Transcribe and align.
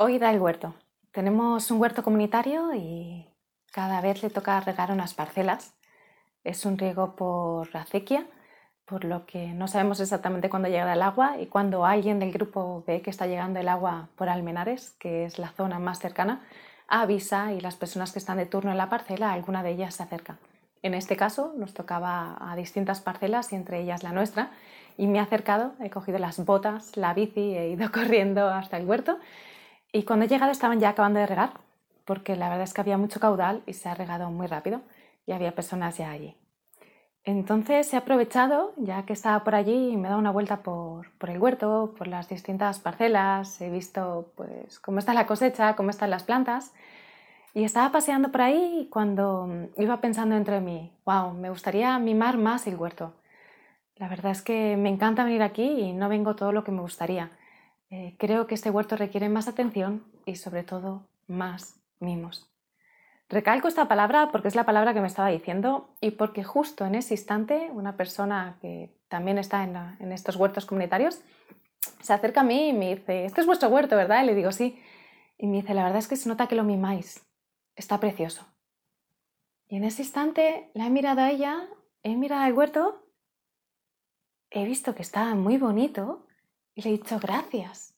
Hoy 0.00 0.20
da 0.20 0.30
el 0.30 0.38
huerto. 0.38 0.74
Tenemos 1.10 1.72
un 1.72 1.80
huerto 1.80 2.04
comunitario 2.04 2.72
y 2.72 3.26
cada 3.72 4.00
vez 4.00 4.22
le 4.22 4.30
toca 4.30 4.60
regar 4.60 4.92
unas 4.92 5.12
parcelas. 5.12 5.74
Es 6.44 6.64
un 6.64 6.78
riego 6.78 7.16
por 7.16 7.76
acequia, 7.76 8.24
por 8.84 9.02
lo 9.02 9.26
que 9.26 9.48
no 9.48 9.66
sabemos 9.66 9.98
exactamente 9.98 10.48
cuándo 10.50 10.68
llegará 10.68 10.92
el 10.92 11.02
agua 11.02 11.40
y 11.40 11.46
cuando 11.46 11.84
alguien 11.84 12.20
del 12.20 12.30
grupo 12.30 12.84
ve 12.86 13.02
que 13.02 13.10
está 13.10 13.26
llegando 13.26 13.58
el 13.58 13.68
agua 13.68 14.08
por 14.14 14.28
Almenares, 14.28 14.92
que 15.00 15.24
es 15.24 15.40
la 15.40 15.48
zona 15.48 15.80
más 15.80 15.98
cercana, 15.98 16.42
avisa 16.86 17.52
y 17.52 17.60
las 17.60 17.74
personas 17.74 18.12
que 18.12 18.20
están 18.20 18.36
de 18.36 18.46
turno 18.46 18.70
en 18.70 18.78
la 18.78 18.88
parcela, 18.88 19.32
alguna 19.32 19.64
de 19.64 19.70
ellas 19.70 19.96
se 19.96 20.04
acerca. 20.04 20.38
En 20.82 20.94
este 20.94 21.16
caso 21.16 21.54
nos 21.56 21.74
tocaba 21.74 22.36
a 22.40 22.54
distintas 22.54 23.00
parcelas 23.00 23.52
y 23.52 23.56
entre 23.56 23.80
ellas 23.80 24.04
la 24.04 24.12
nuestra 24.12 24.52
y 24.96 25.08
me 25.08 25.18
he 25.18 25.20
acercado, 25.20 25.72
he 25.80 25.90
cogido 25.90 26.20
las 26.20 26.44
botas, 26.44 26.96
la 26.96 27.14
bici, 27.14 27.56
he 27.56 27.70
ido 27.70 27.90
corriendo 27.92 28.48
hasta 28.48 28.76
el 28.76 28.86
huerto 28.86 29.18
y 29.92 30.02
cuando 30.04 30.24
he 30.24 30.28
llegado 30.28 30.52
estaban 30.52 30.80
ya 30.80 30.90
acabando 30.90 31.20
de 31.20 31.26
regar 31.26 31.52
porque 32.08 32.36
la 32.36 32.48
verdad 32.48 32.64
es 32.64 32.72
que 32.72 32.80
había 32.80 32.96
mucho 32.96 33.20
caudal 33.20 33.62
y 33.66 33.74
se 33.74 33.88
ha 33.88 33.94
regado 33.94 34.30
muy 34.30 34.46
rápido 34.46 34.80
y 35.26 35.32
había 35.32 35.54
personas 35.54 35.98
ya 35.98 36.10
allí. 36.10 36.34
Entonces 37.22 37.92
he 37.92 37.98
aprovechado, 37.98 38.72
ya 38.78 39.04
que 39.04 39.12
estaba 39.12 39.44
por 39.44 39.54
allí, 39.54 39.90
y 39.90 39.96
me 39.98 40.06
he 40.06 40.08
dado 40.08 40.18
una 40.18 40.30
vuelta 40.30 40.62
por, 40.62 41.10
por, 41.18 41.28
el 41.28 41.38
huerto, 41.38 41.94
por 41.98 42.06
las 42.06 42.30
distintas 42.30 42.78
parcelas, 42.78 43.60
he 43.60 43.68
visto 43.68 44.32
pues 44.36 44.80
cómo 44.80 45.00
está 45.00 45.12
la 45.12 45.26
cosecha, 45.26 45.76
cómo 45.76 45.90
están 45.90 46.08
las 46.08 46.22
plantas 46.22 46.72
y 47.52 47.64
estaba 47.64 47.92
paseando 47.92 48.30
por 48.30 48.40
ahí 48.40 48.88
cuando 48.90 49.68
iba 49.76 50.00
pensando 50.00 50.34
entre 50.36 50.60
mí, 50.60 50.92
wow, 51.04 51.34
me 51.34 51.50
gustaría 51.50 51.98
mimar 51.98 52.38
más 52.38 52.66
el 52.66 52.76
huerto. 52.76 53.12
La 53.96 54.08
verdad 54.08 54.32
es 54.32 54.40
que 54.40 54.76
me 54.78 54.88
encanta 54.88 55.24
venir 55.24 55.42
aquí 55.42 55.64
y 55.64 55.92
no 55.92 56.08
vengo 56.08 56.36
todo 56.36 56.52
lo 56.52 56.64
que 56.64 56.72
me 56.72 56.80
gustaría. 56.80 57.32
Eh, 57.90 58.16
creo 58.18 58.46
que 58.46 58.54
este 58.54 58.70
huerto 58.70 58.96
requiere 58.96 59.28
más 59.28 59.48
atención 59.48 60.04
y 60.26 60.36
sobre 60.36 60.62
todo 60.62 61.08
más 61.26 61.80
mimos. 62.00 62.50
Recalco 63.28 63.68
esta 63.68 63.88
palabra 63.88 64.30
porque 64.30 64.48
es 64.48 64.54
la 64.54 64.64
palabra 64.64 64.94
que 64.94 65.00
me 65.00 65.06
estaba 65.06 65.28
diciendo 65.28 65.94
y 66.00 66.12
porque 66.12 66.44
justo 66.44 66.86
en 66.86 66.94
ese 66.94 67.14
instante 67.14 67.70
una 67.72 67.96
persona 67.96 68.58
que 68.60 68.94
también 69.08 69.38
está 69.38 69.64
en, 69.64 69.76
en 69.76 70.12
estos 70.12 70.36
huertos 70.36 70.66
comunitarios 70.66 71.20
se 72.00 72.12
acerca 72.12 72.40
a 72.40 72.44
mí 72.44 72.68
y 72.68 72.72
me 72.72 72.94
dice, 72.94 73.24
este 73.24 73.40
es 73.40 73.46
vuestro 73.46 73.68
huerto, 73.68 73.96
¿verdad? 73.96 74.22
Y 74.22 74.26
le 74.26 74.34
digo, 74.34 74.52
sí. 74.52 74.82
Y 75.36 75.46
me 75.46 75.58
dice, 75.58 75.74
la 75.74 75.84
verdad 75.84 75.98
es 75.98 76.08
que 76.08 76.16
se 76.16 76.28
nota 76.28 76.46
que 76.46 76.56
lo 76.56 76.64
mimáis 76.64 77.24
está 77.78 78.00
precioso. 78.00 78.46
Y 79.68 79.76
en 79.76 79.84
ese 79.84 80.02
instante 80.02 80.70
la 80.74 80.86
he 80.86 80.90
mirado 80.90 81.20
a 81.20 81.30
ella, 81.30 81.68
he 82.02 82.16
mirado 82.16 82.42
al 82.42 82.52
huerto, 82.52 83.06
he 84.50 84.64
visto 84.64 84.94
que 84.94 85.02
estaba 85.02 85.34
muy 85.34 85.58
bonito 85.58 86.26
y 86.78 86.82
le 86.82 86.90
he 86.90 86.92
dicho 86.92 87.18
gracias. 87.18 87.92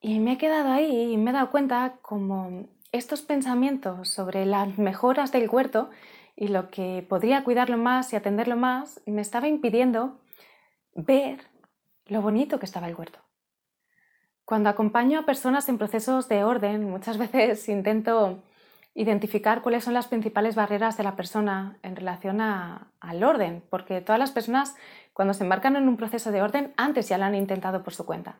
Y 0.00 0.20
me 0.20 0.34
he 0.34 0.38
quedado 0.38 0.70
ahí 0.70 1.12
y 1.12 1.16
me 1.16 1.30
he 1.30 1.34
dado 1.34 1.50
cuenta 1.50 1.96
como 2.02 2.68
estos 2.92 3.22
pensamientos 3.22 4.08
sobre 4.10 4.46
las 4.46 4.78
mejoras 4.78 5.32
del 5.32 5.50
huerto 5.50 5.90
y 6.36 6.48
lo 6.48 6.70
que 6.70 7.04
podría 7.08 7.42
cuidarlo 7.42 7.78
más 7.78 8.12
y 8.12 8.16
atenderlo 8.16 8.54
más 8.54 9.00
me 9.06 9.22
estaba 9.22 9.48
impidiendo 9.48 10.20
ver 10.94 11.40
lo 12.06 12.22
bonito 12.22 12.60
que 12.60 12.66
estaba 12.66 12.86
el 12.86 12.94
huerto. 12.94 13.18
Cuando 14.44 14.70
acompaño 14.70 15.18
a 15.18 15.26
personas 15.26 15.68
en 15.68 15.78
procesos 15.78 16.28
de 16.28 16.44
orden, 16.44 16.88
muchas 16.88 17.18
veces 17.18 17.68
intento 17.68 18.40
identificar 18.94 19.60
cuáles 19.60 19.84
son 19.84 19.94
las 19.94 20.06
principales 20.06 20.54
barreras 20.54 20.96
de 20.96 21.02
la 21.02 21.16
persona 21.16 21.78
en 21.82 21.96
relación 21.96 22.40
al 22.40 23.24
orden, 23.24 23.62
porque 23.68 24.00
todas 24.00 24.20
las 24.20 24.30
personas 24.30 24.76
cuando 25.12 25.34
se 25.34 25.42
embarcan 25.42 25.76
en 25.76 25.88
un 25.88 25.96
proceso 25.96 26.30
de 26.30 26.42
orden 26.42 26.72
antes 26.76 27.08
ya 27.08 27.18
lo 27.18 27.24
han 27.24 27.34
intentado 27.34 27.82
por 27.82 27.92
su 27.92 28.06
cuenta. 28.06 28.36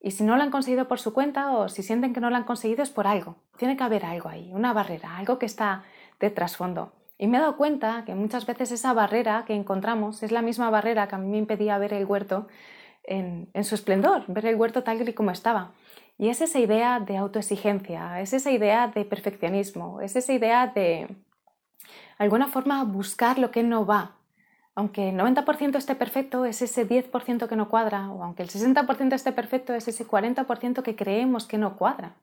Y 0.00 0.12
si 0.12 0.24
no 0.24 0.36
lo 0.36 0.42
han 0.42 0.50
conseguido 0.50 0.88
por 0.88 0.98
su 0.98 1.12
cuenta 1.12 1.52
o 1.52 1.68
si 1.68 1.82
sienten 1.82 2.12
que 2.12 2.20
no 2.20 2.30
lo 2.30 2.36
han 2.36 2.44
conseguido 2.44 2.82
es 2.82 2.90
por 2.90 3.06
algo. 3.06 3.36
Tiene 3.56 3.76
que 3.76 3.84
haber 3.84 4.04
algo 4.04 4.28
ahí, 4.28 4.50
una 4.52 4.72
barrera, 4.72 5.16
algo 5.16 5.38
que 5.38 5.46
está 5.46 5.84
de 6.18 6.30
trasfondo. 6.30 6.92
Y 7.18 7.28
me 7.28 7.38
he 7.38 7.40
dado 7.40 7.56
cuenta 7.56 8.04
que 8.04 8.16
muchas 8.16 8.46
veces 8.46 8.72
esa 8.72 8.92
barrera 8.92 9.44
que 9.46 9.54
encontramos 9.54 10.24
es 10.24 10.32
la 10.32 10.42
misma 10.42 10.70
barrera 10.70 11.06
que 11.06 11.14
a 11.14 11.18
mí 11.18 11.28
me 11.28 11.38
impedía 11.38 11.78
ver 11.78 11.92
el 11.92 12.04
huerto 12.04 12.48
en, 13.04 13.48
su 13.64 13.74
esplendor, 13.74 14.24
ver 14.28 14.46
el 14.46 14.56
huerto 14.56 14.82
tal 14.82 15.08
y 15.08 15.12
como 15.12 15.30
estaba. 15.30 15.72
Y 16.18 16.28
es 16.28 16.40
esa 16.40 16.58
idea 16.58 17.00
de 17.00 17.16
autoexigencia, 17.16 18.20
es 18.20 18.32
esa 18.32 18.50
idea 18.50 18.88
de 18.88 19.04
perfeccionismo, 19.04 20.00
es 20.00 20.14
esa 20.14 20.32
idea 20.32 20.66
de, 20.68 21.08
alguna 22.18 22.46
forma, 22.46 22.84
buscar 22.84 23.38
lo 23.38 23.50
que 23.50 23.62
no 23.62 23.86
va. 23.86 24.16
Aunque 24.74 25.10
el 25.10 25.16
90% 25.16 25.76
esté 25.76 25.94
perfecto, 25.94 26.44
es 26.44 26.62
ese 26.62 26.88
10% 26.88 27.46
que 27.48 27.56
no 27.56 27.68
cuadra, 27.68 28.10
o 28.10 28.22
aunque 28.22 28.42
el 28.42 28.48
60% 28.48 29.12
esté 29.14 29.32
perfecto, 29.32 29.74
es 29.74 29.86
ese 29.88 30.06
40% 30.06 30.82
que 30.82 30.96
creemos 30.96 31.46
que 31.46 31.58
no 31.58 31.76
cuadra. 31.76 32.14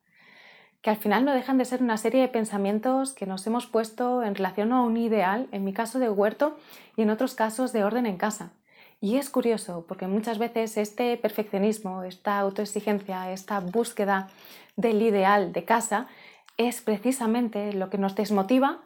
Que 0.81 0.89
al 0.89 0.95
final 0.95 1.25
no 1.25 1.33
dejan 1.33 1.57
de 1.57 1.65
ser 1.65 1.83
una 1.83 1.97
serie 1.97 2.21
de 2.21 2.29
pensamientos 2.29 3.13
que 3.13 3.25
nos 3.27 3.45
hemos 3.45 3.67
puesto 3.67 4.23
en 4.23 4.33
relación 4.33 4.71
a 4.71 4.81
un 4.81 4.97
ideal, 4.97 5.47
en 5.51 5.63
mi 5.63 5.73
caso 5.73 5.99
de 5.99 6.09
huerto 6.09 6.57
y 6.95 7.01
en 7.03 7.09
otros 7.09 7.35
casos 7.35 7.73
de 7.73 7.83
orden 7.83 8.05
en 8.05 8.17
casa. 8.17 8.53
Y 9.01 9.15
es 9.15 9.29
curioso 9.29 9.85
porque 9.87 10.07
muchas 10.07 10.39
veces 10.39 10.75
este 10.75 11.15
perfeccionismo, 11.15 12.03
esta 12.03 12.39
autoexigencia, 12.39 13.31
esta 13.31 13.61
búsqueda 13.61 14.27
del 14.75 15.01
ideal 15.01 15.53
de 15.53 15.63
casa 15.63 16.07
es 16.57 16.81
precisamente 16.81 17.71
lo 17.71 17.89
que 17.89 17.97
nos 17.97 18.15
desmotiva, 18.15 18.81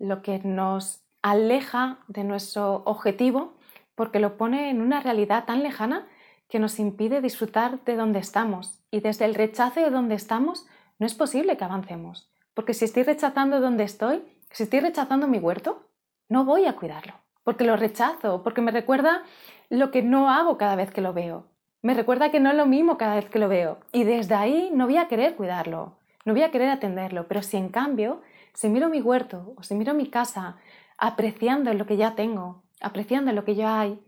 lo 0.00 0.20
que 0.22 0.40
nos 0.40 1.04
aleja 1.22 2.00
de 2.08 2.24
nuestro 2.24 2.82
objetivo 2.86 3.54
porque 3.94 4.18
lo 4.18 4.36
pone 4.36 4.70
en 4.70 4.80
una 4.80 5.00
realidad 5.00 5.44
tan 5.44 5.62
lejana 5.62 6.08
que 6.48 6.58
nos 6.58 6.80
impide 6.80 7.20
disfrutar 7.20 7.84
de 7.84 7.94
donde 7.94 8.18
estamos. 8.18 8.82
Y 8.90 9.00
desde 9.00 9.26
el 9.26 9.34
rechazo 9.34 9.80
de 9.80 9.90
donde 9.90 10.16
estamos 10.16 10.66
no 10.98 11.06
es 11.06 11.14
posible 11.14 11.56
que 11.56 11.64
avancemos. 11.64 12.30
Porque 12.54 12.74
si 12.74 12.84
estoy 12.84 13.04
rechazando 13.04 13.60
donde 13.60 13.84
estoy, 13.84 14.24
si 14.50 14.64
estoy 14.64 14.80
rechazando 14.80 15.28
mi 15.28 15.38
huerto, 15.38 15.88
no 16.28 16.44
voy 16.44 16.66
a 16.66 16.74
cuidarlo 16.74 17.21
porque 17.44 17.64
lo 17.64 17.76
rechazo, 17.76 18.42
porque 18.42 18.60
me 18.60 18.70
recuerda 18.70 19.22
lo 19.68 19.90
que 19.90 20.02
no 20.02 20.30
hago 20.30 20.58
cada 20.58 20.76
vez 20.76 20.90
que 20.90 21.00
lo 21.00 21.12
veo. 21.12 21.46
Me 21.82 21.94
recuerda 21.94 22.30
que 22.30 22.40
no 22.40 22.50
es 22.50 22.56
lo 22.56 22.66
mismo 22.66 22.96
cada 22.96 23.16
vez 23.16 23.28
que 23.28 23.38
lo 23.38 23.48
veo. 23.48 23.78
Y 23.92 24.04
desde 24.04 24.34
ahí 24.34 24.70
no 24.72 24.86
voy 24.86 24.98
a 24.98 25.08
querer 25.08 25.34
cuidarlo, 25.34 25.98
no 26.24 26.32
voy 26.32 26.42
a 26.42 26.50
querer 26.50 26.68
atenderlo. 26.68 27.26
Pero 27.26 27.42
si 27.42 27.56
en 27.56 27.70
cambio, 27.70 28.20
si 28.54 28.68
miro 28.68 28.88
mi 28.88 29.00
huerto 29.00 29.54
o 29.56 29.62
si 29.62 29.74
miro 29.74 29.94
mi 29.94 30.08
casa, 30.08 30.58
apreciando 30.96 31.74
lo 31.74 31.86
que 31.86 31.96
ya 31.96 32.14
tengo, 32.14 32.62
apreciando 32.80 33.32
lo 33.32 33.44
que 33.44 33.56
ya 33.56 33.80
hay, 33.80 34.00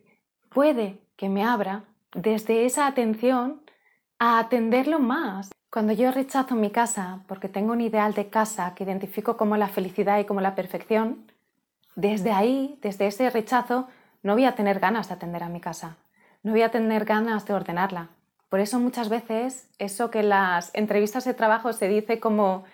puede 0.50 1.00
que 1.16 1.28
me 1.28 1.44
abra 1.44 1.84
desde 2.14 2.64
esa 2.64 2.86
atención 2.86 3.62
a 4.18 4.38
atenderlo 4.38 5.00
más. 5.00 5.50
Cuando 5.70 5.92
yo 5.92 6.12
rechazo 6.12 6.54
mi 6.54 6.70
casa 6.70 7.24
porque 7.26 7.48
tengo 7.48 7.72
un 7.72 7.80
ideal 7.80 8.14
de 8.14 8.28
casa 8.28 8.74
que 8.76 8.84
identifico 8.84 9.36
como 9.36 9.56
la 9.56 9.66
felicidad 9.66 10.20
y 10.20 10.24
como 10.24 10.40
la 10.40 10.54
perfección, 10.54 11.26
desde 11.96 12.32
ahí, 12.32 12.78
desde 12.82 13.06
ese 13.06 13.30
rechazo, 13.30 13.88
no 14.22 14.34
voy 14.34 14.44
a 14.44 14.54
tener 14.54 14.80
ganas 14.80 15.08
de 15.08 15.14
atender 15.14 15.42
a 15.42 15.48
mi 15.48 15.60
casa, 15.60 15.96
no 16.42 16.52
voy 16.52 16.62
a 16.62 16.70
tener 16.70 17.04
ganas 17.04 17.46
de 17.46 17.54
ordenarla. 17.54 18.08
Por 18.48 18.60
eso 18.60 18.78
muchas 18.78 19.08
veces 19.08 19.68
eso 19.78 20.10
que 20.10 20.20
en 20.20 20.28
las 20.28 20.70
entrevistas 20.74 21.24
de 21.24 21.34
trabajo 21.34 21.72
se 21.72 21.88
dice 21.88 22.20
como 22.20 22.64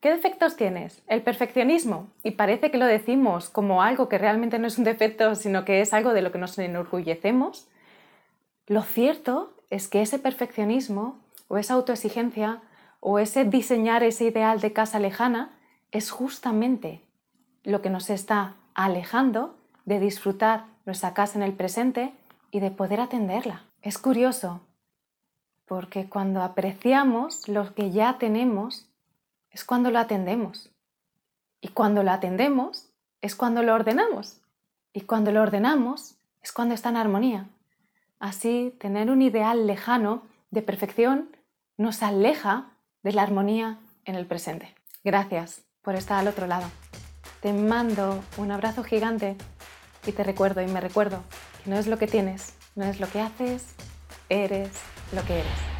¿qué 0.00 0.10
defectos 0.10 0.56
tienes? 0.56 1.02
El 1.06 1.22
perfeccionismo. 1.22 2.08
Y 2.22 2.32
parece 2.32 2.70
que 2.70 2.76
lo 2.76 2.86
decimos 2.86 3.48
como 3.48 3.82
algo 3.82 4.08
que 4.08 4.18
realmente 4.18 4.58
no 4.58 4.66
es 4.66 4.76
un 4.76 4.84
defecto, 4.84 5.34
sino 5.34 5.64
que 5.64 5.80
es 5.80 5.94
algo 5.94 6.12
de 6.12 6.22
lo 6.22 6.32
que 6.32 6.38
nos 6.38 6.58
enorgullecemos. 6.58 7.68
Lo 8.66 8.82
cierto 8.82 9.54
es 9.70 9.88
que 9.88 10.02
ese 10.02 10.18
perfeccionismo 10.18 11.18
o 11.48 11.56
esa 11.56 11.74
autoexigencia 11.74 12.60
o 13.00 13.18
ese 13.18 13.44
diseñar 13.44 14.02
ese 14.02 14.24
ideal 14.24 14.60
de 14.60 14.72
casa 14.72 14.98
lejana 14.98 15.50
es 15.92 16.10
justamente 16.10 17.00
lo 17.64 17.80
que 17.80 17.90
nos 17.90 18.10
está 18.10 18.56
alejando 18.74 19.56
de 19.84 20.00
disfrutar 20.00 20.66
nuestra 20.84 21.14
casa 21.14 21.38
en 21.38 21.42
el 21.42 21.54
presente 21.54 22.14
y 22.50 22.60
de 22.60 22.70
poder 22.70 23.00
atenderla. 23.00 23.64
Es 23.80 23.98
curioso, 23.98 24.60
porque 25.66 26.08
cuando 26.08 26.42
apreciamos 26.42 27.48
lo 27.48 27.74
que 27.74 27.90
ya 27.90 28.18
tenemos, 28.18 28.88
es 29.50 29.64
cuando 29.64 29.90
lo 29.90 29.98
atendemos. 29.98 30.70
Y 31.60 31.68
cuando 31.68 32.02
lo 32.02 32.10
atendemos, 32.10 32.90
es 33.20 33.34
cuando 33.36 33.62
lo 33.62 33.74
ordenamos. 33.74 34.40
Y 34.92 35.02
cuando 35.02 35.32
lo 35.32 35.42
ordenamos, 35.42 36.16
es 36.42 36.52
cuando 36.52 36.74
está 36.74 36.90
en 36.90 36.96
armonía. 36.96 37.48
Así, 38.18 38.76
tener 38.78 39.10
un 39.10 39.22
ideal 39.22 39.66
lejano 39.66 40.22
de 40.50 40.62
perfección 40.62 41.36
nos 41.76 42.02
aleja 42.02 42.72
de 43.02 43.12
la 43.12 43.22
armonía 43.22 43.78
en 44.04 44.14
el 44.14 44.26
presente. 44.26 44.74
Gracias 45.02 45.64
por 45.82 45.94
estar 45.94 46.18
al 46.18 46.28
otro 46.28 46.46
lado. 46.46 46.66
Te 47.42 47.52
mando 47.52 48.22
un 48.36 48.52
abrazo 48.52 48.84
gigante 48.84 49.36
y 50.06 50.12
te 50.12 50.22
recuerdo 50.22 50.62
y 50.62 50.68
me 50.68 50.80
recuerdo 50.80 51.24
que 51.64 51.70
no 51.70 51.76
es 51.76 51.88
lo 51.88 51.98
que 51.98 52.06
tienes, 52.06 52.54
no 52.76 52.84
es 52.84 53.00
lo 53.00 53.08
que 53.08 53.20
haces, 53.20 53.64
eres 54.28 54.70
lo 55.12 55.24
que 55.24 55.40
eres. 55.40 55.71